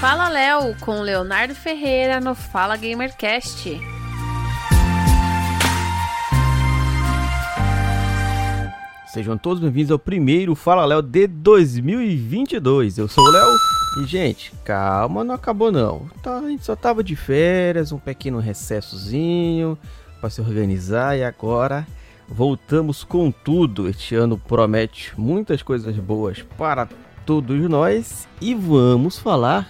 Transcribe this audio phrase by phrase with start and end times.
[0.00, 3.80] Fala Léo com Leonardo Ferreira no Fala Gamercast.
[9.08, 12.96] Sejam todos bem-vindos ao primeiro Fala Léo de 2022.
[12.96, 13.48] Eu sou o Léo
[14.00, 16.08] e, gente, calma, não acabou não.
[16.22, 19.76] Tá, a gente só tava de férias, um pequeno recessozinho
[20.20, 21.84] para se organizar e agora
[22.28, 23.88] voltamos com tudo.
[23.88, 26.88] Este ano promete muitas coisas boas para
[27.26, 29.68] todos nós e vamos falar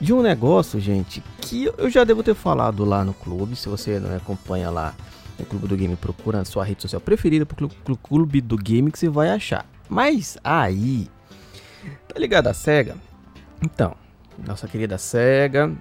[0.00, 3.56] de um negócio, gente, que eu já devo ter falado lá no clube.
[3.56, 4.94] Se você não acompanha lá
[5.38, 9.08] no Clube do Game, procura sua rede social preferida pro Clube do Game que você
[9.08, 9.64] vai achar.
[9.88, 11.08] Mas aí,
[12.08, 12.96] tá ligado a SEGA?
[13.62, 13.94] Então,
[14.46, 15.72] nossa querida SEGA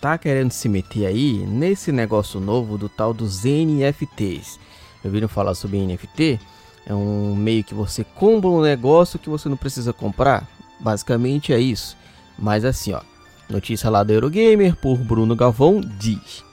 [0.00, 4.58] tá querendo se meter aí nesse negócio novo do tal dos NFTs.
[5.02, 6.40] Já ouviram falar sobre NFT?
[6.84, 10.46] É um meio que você compra um negócio que você não precisa comprar.
[10.78, 11.96] Basicamente é isso.
[12.38, 13.00] Mas assim, ó.
[13.48, 16.44] Notícia lá do Eurogamer por Bruno Galvão diz: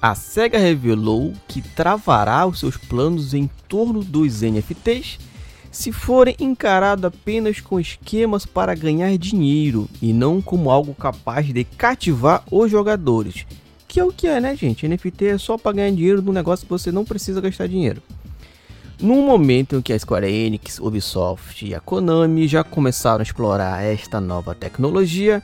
[0.00, 5.18] A SEGA revelou que travará os seus planos em torno dos NFTs
[5.70, 11.64] se forem encarados apenas com esquemas para ganhar dinheiro e não como algo capaz de
[11.64, 13.44] cativar os jogadores.
[13.86, 14.86] Que é o que é, né, gente?
[14.86, 18.02] NFT é só para ganhar dinheiro num negócio que você não precisa gastar dinheiro.
[19.00, 23.82] No momento em que a Square Enix, Ubisoft e a Konami já começaram a explorar
[23.82, 25.42] esta nova tecnologia,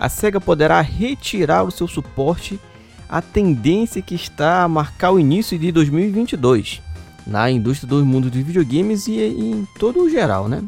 [0.00, 2.58] a SEGA poderá retirar o seu suporte
[3.06, 6.80] à tendência que está a marcar o início de 2022
[7.26, 10.64] na indústria do mundo dos videogames e, em todo o geral, né?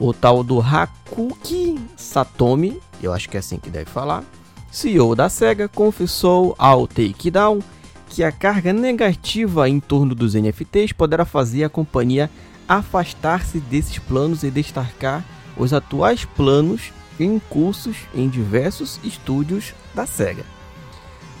[0.00, 4.24] O tal do Hakuki Satomi, eu acho que é assim que deve falar,
[4.72, 7.60] CEO da SEGA, confessou ao Takedown
[8.08, 12.28] que a carga negativa em torno dos NFTs poderá fazer a companhia
[12.68, 15.24] afastar-se desses planos e destacar
[15.56, 20.44] os atuais planos em cursos em diversos estúdios da SEGA.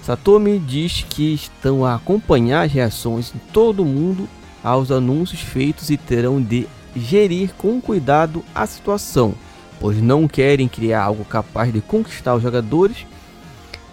[0.02, 4.28] Satomi diz que estão a acompanhar as reações em todo o mundo
[4.62, 9.34] aos anúncios feitos e terão de gerir com cuidado a situação,
[9.78, 13.06] pois não querem criar algo capaz de conquistar os jogadores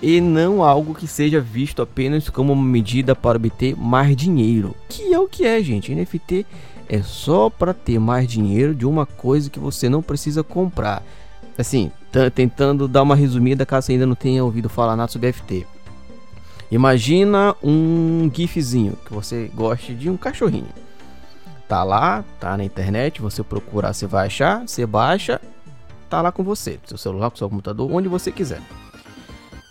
[0.01, 5.13] e não algo que seja visto apenas como uma medida para obter mais dinheiro, que
[5.13, 5.93] é o que é, gente.
[5.93, 6.45] NFT
[6.87, 11.03] é só para ter mais dinheiro de uma coisa que você não precisa comprar
[11.61, 11.91] assim,
[12.33, 15.65] tentando dar uma resumida caso ainda não tenha ouvido falar nada sobre FT.
[16.69, 20.67] Imagina um gifzinho que você goste de um cachorrinho.
[21.67, 25.41] Tá lá, tá na internet, você procurar, você vai achar, você baixa,
[26.09, 28.61] tá lá com você, seu celular, com seu computador, onde você quiser.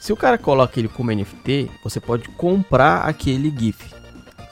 [0.01, 3.95] Se o cara coloca ele como NFT, você pode comprar aquele GIF.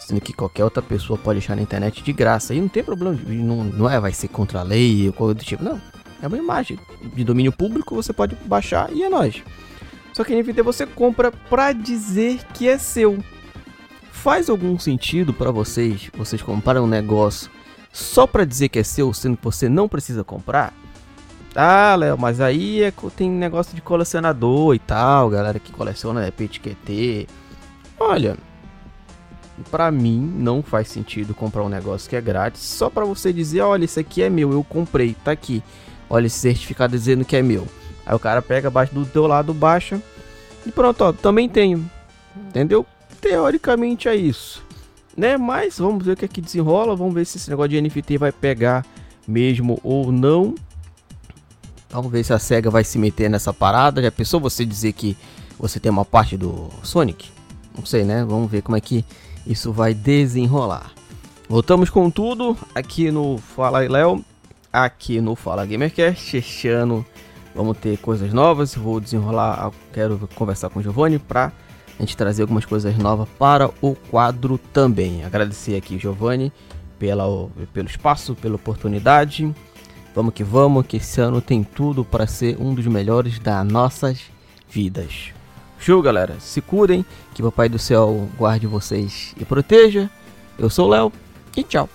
[0.01, 2.53] Sendo que qualquer outra pessoa pode deixar na internet de graça.
[2.53, 5.45] E não tem problema, não, não é vai ser contra a lei ou coisa do
[5.45, 5.81] tipo, não.
[6.23, 9.43] É uma imagem de domínio público, você pode baixar e é nóis.
[10.13, 13.19] Só que NFT você compra pra dizer que é seu.
[14.13, 17.51] Faz algum sentido para vocês, vocês comprarem um negócio
[17.93, 20.73] só para dizer que é seu, sendo que você não precisa comprar?
[21.55, 26.31] Ah, Léo, mas aí é, tem negócio de colecionador e tal, galera que coleciona é
[26.31, 27.29] PTQT.
[27.99, 28.37] Olha,
[29.71, 33.61] para mim não faz sentido comprar um negócio que é grátis só para você dizer,
[33.61, 35.63] olha, isso aqui é meu, eu comprei, tá aqui
[36.09, 37.67] olha esse certificado dizendo que é meu.
[38.07, 40.01] Aí o cara pega abaixo do teu lado, baixa
[40.67, 41.89] e pronto, ó, também tenho.
[42.49, 42.87] Entendeu?
[43.21, 44.63] Teoricamente é isso.
[45.17, 45.37] Né?
[45.37, 48.19] Mas vamos ver o que aqui é desenrola, vamos ver se esse negócio de NFT
[48.19, 48.85] vai pegar
[49.27, 50.55] mesmo ou não.
[51.91, 54.03] Vamos ver se a SEGA vai se meter nessa parada.
[54.03, 55.17] Já pensou você dizer que
[55.59, 57.31] você tem uma parte do Sonic?
[57.77, 58.25] Não sei, né?
[58.25, 59.05] Vamos ver como é que
[59.47, 60.93] isso vai desenrolar.
[61.49, 64.25] Voltamos com tudo aqui no Fala aí, Léo
[64.75, 66.37] aqui no Fala Gamercast.
[66.37, 67.07] Este ano
[67.55, 68.75] vamos ter coisas novas.
[68.75, 71.53] Vou desenrolar, quero conversar com o Giovanni para
[71.97, 75.25] a gente trazer algumas coisas novas para o quadro também.
[75.25, 76.53] Agradecer aqui, Giovanni,
[76.99, 77.25] pela,
[77.73, 79.55] pelo espaço, pela oportunidade.
[80.13, 84.23] Vamos que vamos, que esse ano tem tudo para ser um dos melhores das nossas
[84.69, 85.33] vidas.
[85.79, 86.35] Show, galera.
[86.41, 90.11] Se curem, que o Papai do Céu guarde vocês e proteja.
[90.59, 91.13] Eu sou o Léo
[91.57, 91.89] e tchau.